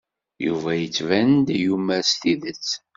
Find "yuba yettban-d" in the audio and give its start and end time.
0.45-1.47